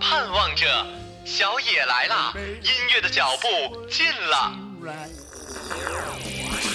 [0.00, 0.66] 盼望着，
[1.24, 2.32] 小野来了，
[2.62, 3.46] 音乐的脚步
[3.88, 4.52] 近了。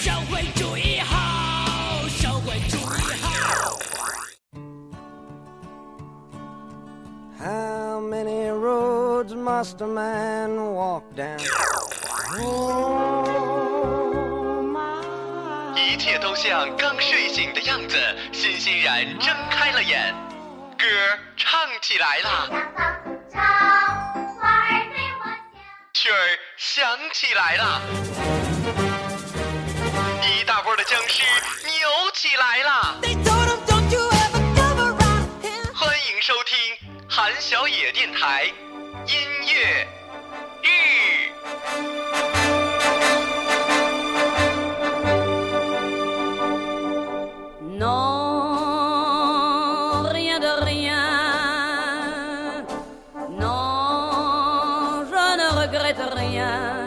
[0.00, 3.78] 社会主义好，社会主义好。
[7.38, 11.40] How many roads must a man walk down?
[12.40, 13.26] Oh,
[15.76, 17.96] 一切都像刚睡醒的样子，
[18.32, 20.14] 欣欣然睁开了眼，
[20.82, 20.88] 歌
[21.36, 23.38] 唱起来啦，儿对笑，
[25.94, 27.80] 曲儿响起来啦，
[30.26, 31.22] 一大波的僵尸
[31.62, 32.96] 扭起来啦。
[35.72, 36.58] 欢迎收听
[37.08, 38.46] 韩小野电台
[39.06, 39.86] 音乐
[40.64, 42.41] 日。
[56.42, 56.81] mañana.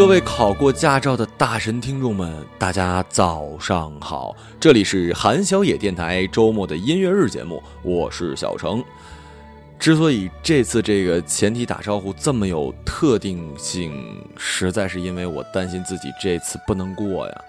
[0.00, 4.34] 各位考过驾照的大神听众们，大家早上好！
[4.58, 8.82] 这里是韩小野电台周末的音乐日节目，我是小程。
[9.78, 17.44] 之所以这次这个前提打招呼这么有特定性，实在是因为我担心自己这次不能过呀。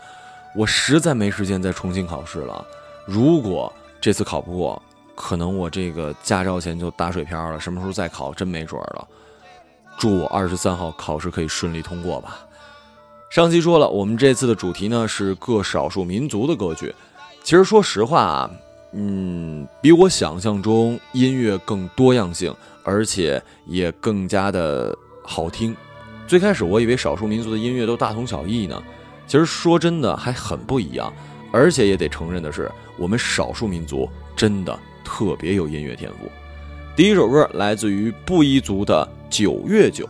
[0.53, 2.67] 我实在没时间再重新考试了。
[3.05, 4.81] 如果这次考不过，
[5.15, 9.07] 可能我这个驾照钱就打水漂了，什么时候再考真没准儿了。
[9.97, 12.39] 祝我二十三号考试可以顺利通过吧。
[13.29, 16.93] 上期说了，我们这次的主题呢是各少数民族的歌曲。
[17.43, 18.51] 其实说实话啊，
[18.91, 22.53] 嗯，比我想象中音乐更多样性，
[22.83, 25.75] 而且也更加的好听。
[26.27, 28.81] 最开始我以为少数民族的音乐都大同小异呢，
[29.27, 31.11] 其实说真的还很不一样。
[31.53, 36.31] 而且也得承认的是，我们少数民族真的特别有音乐天赋。
[36.95, 40.05] 第一首歌来自于布依族的《九月九》。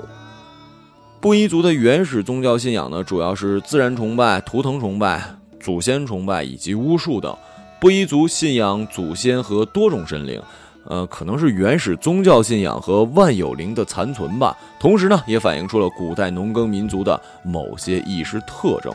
[1.21, 5.23] 布依族的原始宗教信仰呢，主要是自然崇拜、图腾崇拜、
[5.59, 7.33] 祖先崇拜以及巫术等。
[7.79, 10.41] 布依族信仰祖先和多种神灵，
[10.85, 14.57] 呃，可能是原始宗教信仰和万有灵的残存吧。
[14.79, 18.91] 同时呢，也反映出了古代农耕民族的某些意识特征。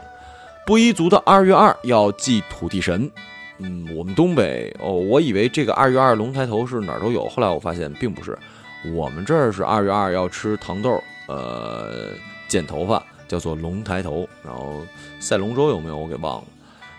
[0.67, 3.09] 布依族的二月二要祭土地神，
[3.59, 8.37] 嗯，我们东北哦，我以为这个二月二龙抬头是哪儿都有，后来我发现并不是，
[8.93, 12.11] 我们这儿是二月二要吃糖豆，呃，
[12.49, 14.87] 剪头发叫做龙抬头，然后
[15.21, 16.45] 赛龙舟有没有我给忘了，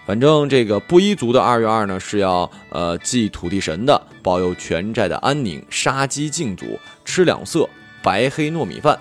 [0.06, 7.70] 反正这个布依族的二月二呢是要呃祭土地神的，保佑全寨的安宁，杀鸡敬祖，吃两色
[8.02, 9.00] 白黑糯米饭。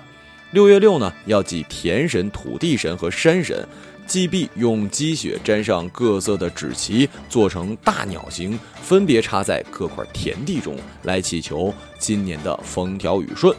[0.51, 3.67] 六月六呢要祭田神、土地神和山神。
[4.07, 13.53] 祭毕用积雪沾上各色的纸旗，做成大鸟形，分别插在各块田地中，来祈求今年的风调雨顺。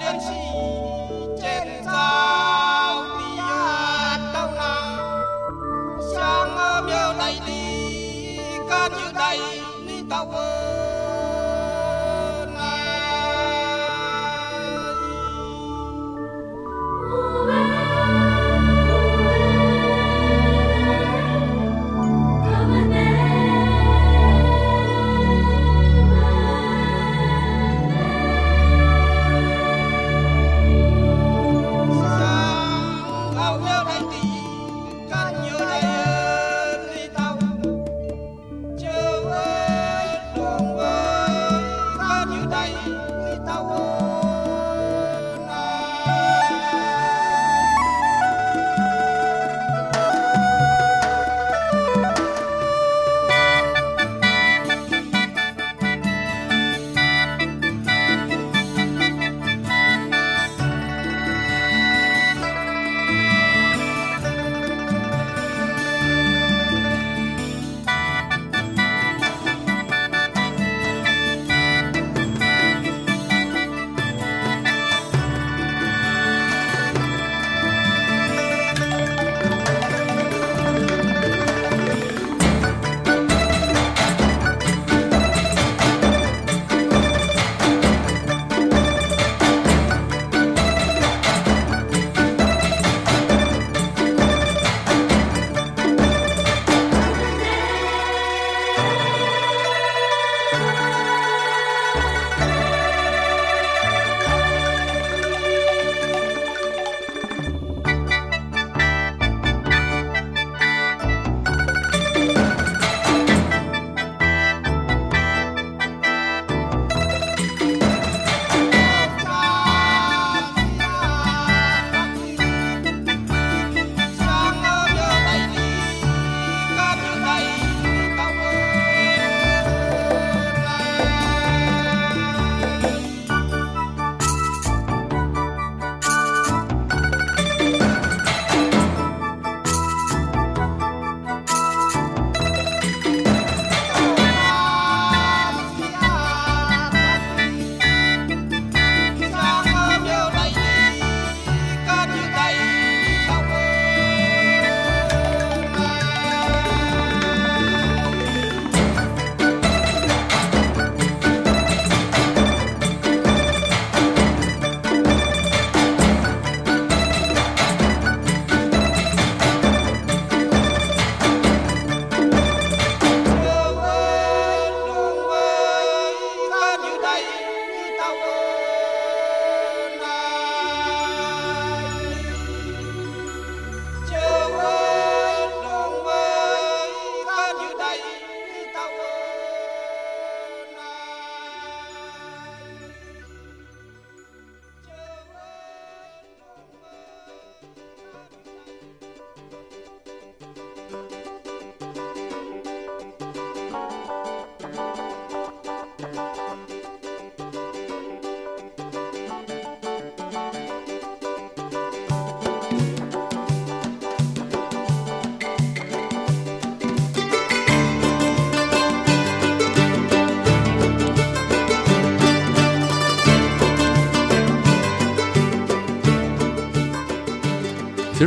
[0.00, 0.57] 想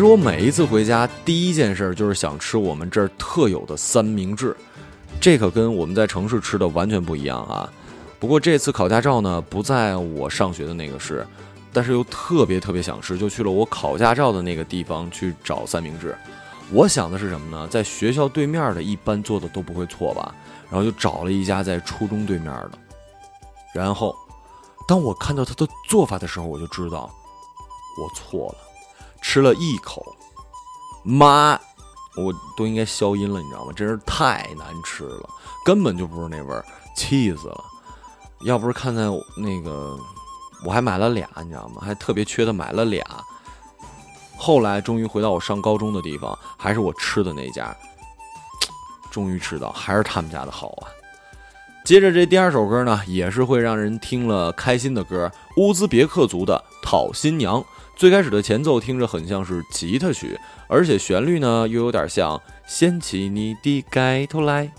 [0.01, 4.57] 实我每一次回家，第一件事就是想吃我们这儿特有的三明治，
[5.19, 7.71] 这可跟我们在城市吃的完全不一样啊。
[8.19, 11.23] 不过这次考驾照呢，不在我上学的那个市，
[11.71, 16.17] 但是又特别特别想吃，就去了我考驾照的那个地方去找三明治。
[16.71, 17.67] 我想的是什么呢？
[17.67, 20.33] 在学校对面的，一般做的都不会错吧？
[20.71, 22.71] 然后就找了一家在初中对面的。
[23.71, 24.15] 然后，
[24.87, 27.07] 当我看到他的做法的时候，我就知道
[28.01, 28.70] 我错了。
[29.21, 30.03] 吃了一口，
[31.03, 31.59] 妈，
[32.17, 33.71] 我都应该消音了，你知道吗？
[33.73, 35.29] 真是太难吃了，
[35.63, 37.63] 根本就不是那味儿，气死了。
[38.45, 39.03] 要不是看在
[39.37, 39.97] 那个，
[40.65, 41.81] 我还买了俩，你知道吗？
[41.81, 43.05] 还特别缺的买了俩。
[44.35, 47.75] 后来终于回到我上高中的地方，还是我吃的那家，
[49.11, 50.89] 终于吃到还是他们家的好啊。
[51.85, 57.61] 接着这第二首歌呢，也是会让人听了开心的歌，乌兹别克族的《讨新娘》。
[58.01, 60.35] 最开始的前奏听着很像是吉他曲，
[60.67, 64.71] 而且旋律呢又有点像掀起你的盖头来。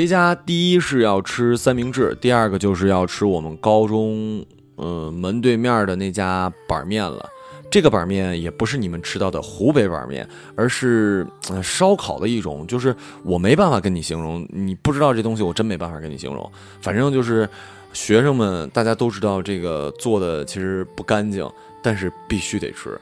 [0.00, 4.42] 回家第一是要吃三明治，第二个就是要吃我们高中
[4.76, 7.28] 呃门对面的那家板面了。
[7.70, 10.26] 这个板面也不是你们吃到的湖北板面，
[10.56, 11.26] 而是
[11.62, 16.50] 烧烤的一种，就是我没办法跟你形容，你不知道这东西，我真没办法跟你形容。
[16.80, 17.46] 反正就是
[17.92, 21.46] 学生们大家都知道这个做的其实不干净，
[21.82, 22.98] 但是必须得吃，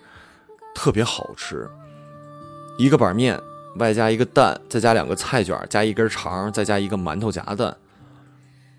[0.74, 1.64] 特别好吃。
[2.76, 3.40] 一个板面
[3.78, 7.76] 外加一个蛋，再加两个菜卷，加一根肠，再加一个馒头夹蛋。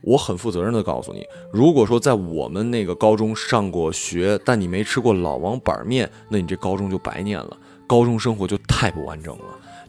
[0.02, 9.44] 我很负责任的告诉你，如果说在我们那个高中上过学，但你没吃过老王板面，那你这高中就白念了，高中生活就太不完整了，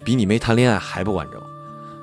[0.04, 1.40] 比你没谈恋爱还不完整。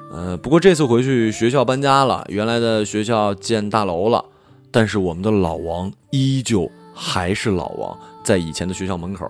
[0.10, 4.24] 呃，不过这次回去学校搬家了，原来的学校建大楼了，
[4.72, 9.30] 但是我们的老王依旧还是老王，在以前的学校门口，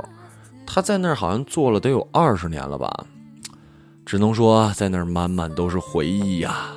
[0.67, 3.05] 他在那儿好像做了得有二十年了吧，
[4.08, 6.70] 只能说在那儿满满都是回忆呀。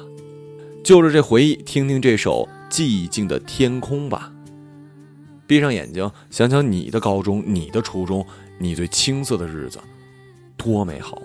[0.83, 4.33] 就着这回忆，听听这首《寂静的天空》吧。
[5.47, 8.27] 闭上眼睛，想想你的高中，你的初中，
[8.59, 9.79] 你最青涩的日子，
[10.57, 11.17] 多美好！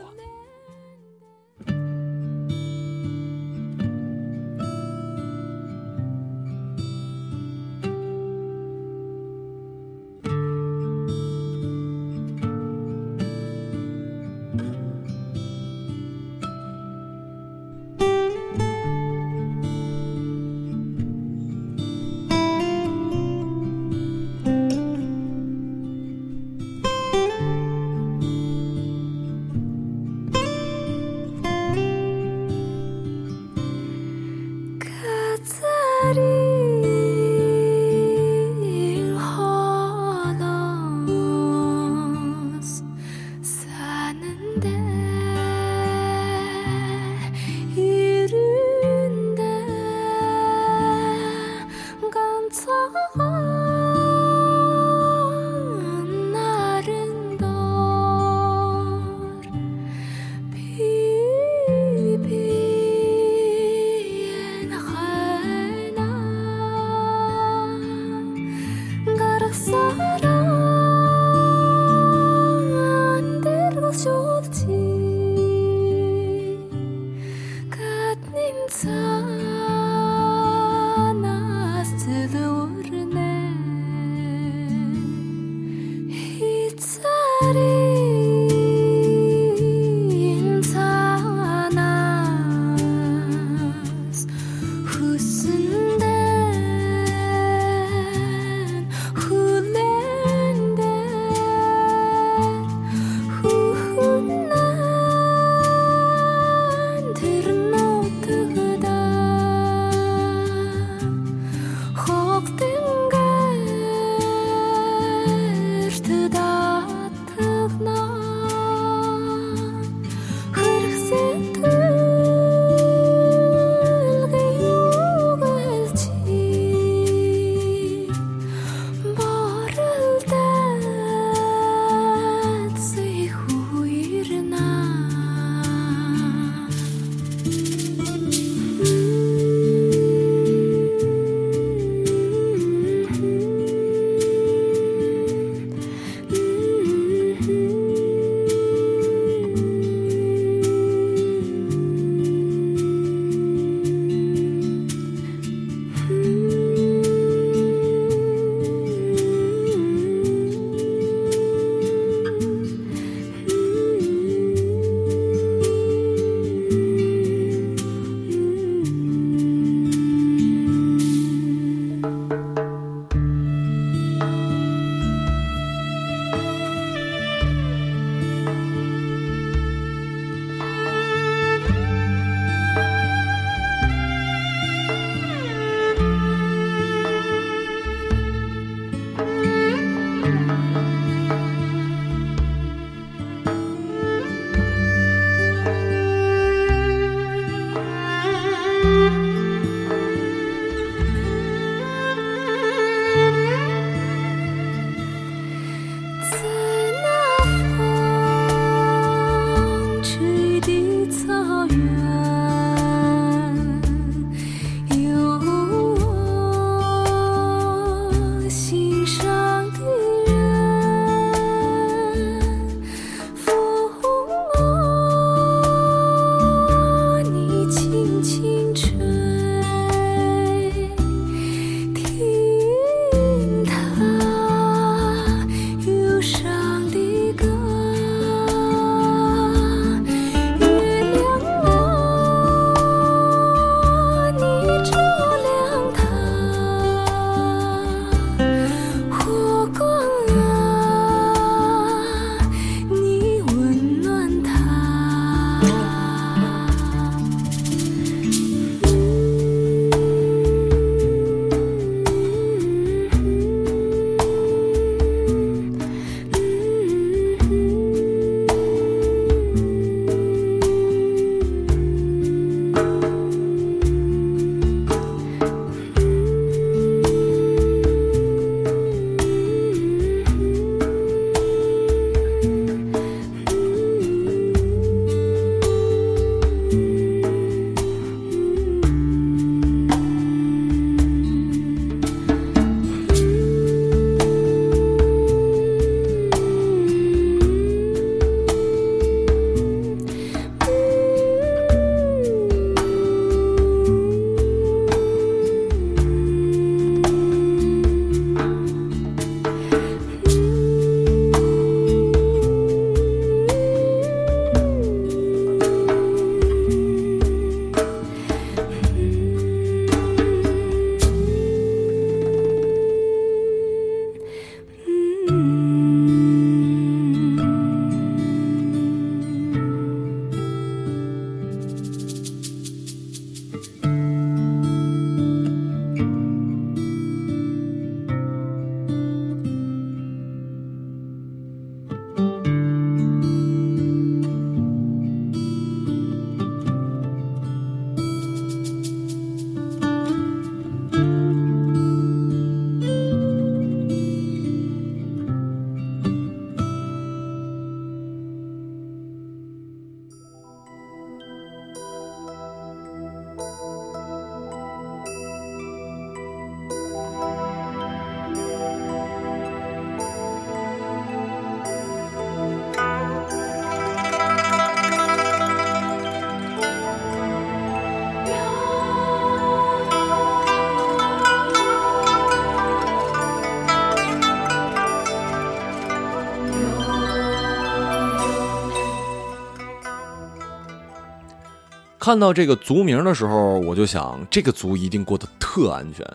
[392.06, 396.06] 看到这个族名的时候，我就想，这个族一定过得特安全。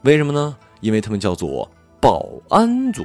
[0.00, 0.56] 为什么呢？
[0.80, 3.04] 因为他们叫做保安族。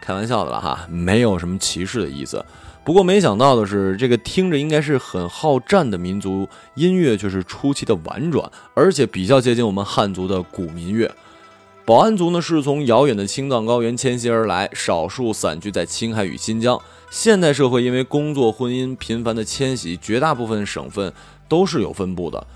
[0.00, 2.44] 开玩笑的了哈，没有什么歧视的意思。
[2.84, 11.12] 不过没想到的是，这个听着应该是很好战的民族音乐，却是出奇的婉转，而且比较接近我们汉族的古民乐。
[11.84, 16.80] 保安族呢，是从遥远的青藏高原迁徙而来，少数散居在青海与新疆。
[17.10, 21.12] 现代社会因为工作、婚姻频繁的迁徙，绝大部分省份
[21.50, 22.46] 都是有分布的。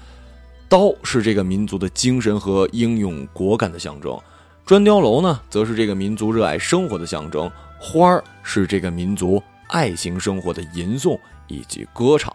[0.66, 4.18] 刀是这个民族的精神和英勇果敢的象征。
[4.64, 7.46] 砖雕楼呢，则是这个民族热爱生活的象征；
[7.78, 12.34] 花儿是这个民族爱情生活的吟诵以及歌唱。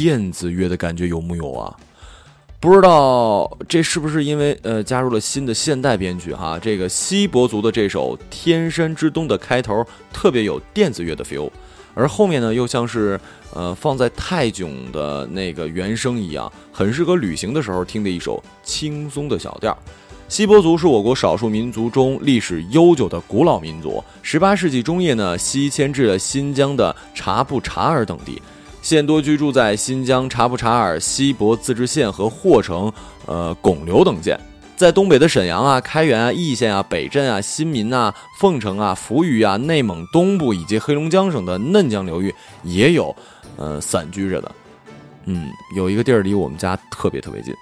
[0.00, 1.76] 电子乐的感觉有木有啊？
[2.58, 6.58] 不知道这是不是因为呃加入了新的现代编曲哈？
[6.58, 11.50] 这个锡伯族的这首《天山之东》的开头特别有电子乐的 feel，
[11.92, 13.20] 而后面呢又像是
[13.52, 19.76] 呃放在泰囧的那个原声一样，很适合旅行的时候听的一首轻松的小调。
[20.30, 24.02] 锡伯族是我国少数民族中历史悠久的古老民族。
[24.22, 28.40] 十八世纪中叶呢，西迁至了新疆的察布查尔等地，
[28.82, 32.92] 现多居住在新疆察布查尔、锡伯自治县和霍城、
[33.26, 34.38] 呃巩留等县。
[34.76, 43.14] 在东北的沈阳啊、开原啊、易县啊、北镇啊、新民啊、凤城啊、扶余啊、内蒙东部以及黑龙江省的嫩江流域也有，
[43.56, 44.50] 呃散居着的。
[45.26, 47.54] 嗯，有一个地儿离我们家特别特别近。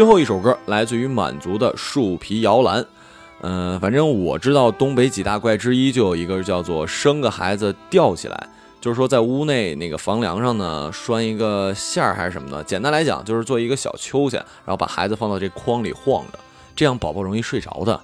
[0.00, 2.82] 最后一首歌来自于满族的树皮摇篮，
[3.42, 8.48] 嗯、反正我知道东北几大怪之一就有一个叫做生个孩子吊起来，
[8.80, 16.38] 就是说在屋内那个房梁上呢拴一个线儿还是什么的，简单来讲就是做一个小秋千，然后把孩子放到这筐里晃着，
[16.74, 18.00] 这样宝宝容易睡着的。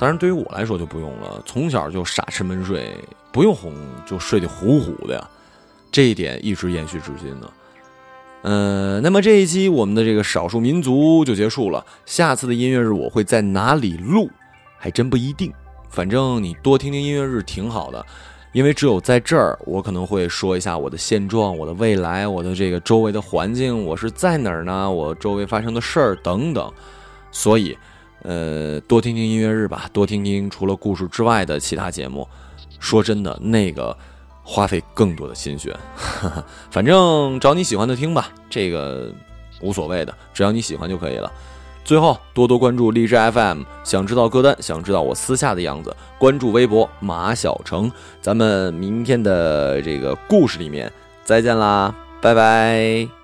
[0.00, 2.92] 当然对于我来说就不用了，从小就傻吃闷睡，
[3.30, 3.72] 不用哄
[4.04, 5.30] 就睡得呼呼的呀，
[5.92, 7.48] 这一点一直延续至今呢。
[8.42, 11.84] 呃，那么这一期我们的这个少数民族就结束了。
[12.06, 14.30] 下次的音乐日我会在哪里录，
[14.78, 15.52] 还真不一定。
[15.90, 18.04] 反正你多听听音乐日挺好的，
[18.52, 24.90] 因为只有在这儿，我可能会说一下我的现状、我的未来、我的这个周围的环境，我是在哪儿呢？
[24.90, 26.72] 我周围发生的事儿等等。
[27.32, 27.76] 所以，
[28.22, 32.26] 呃，多听听音乐日吧，多听听除了故事之外的其他节目。
[32.78, 33.94] 说真的，那个
[34.42, 35.76] 花费更多的心血，
[36.70, 39.12] 反正找你喜欢的听吧，这个
[39.60, 41.30] 无所谓的，只要你喜欢就可以了。
[41.82, 47.90] 最后，多多关注荔枝 FM，想知道歌单，想知道我私下的样子，关注微博马小成。
[48.20, 50.92] 咱们明天的这个故事里面
[51.24, 53.19] 再见啦，拜拜。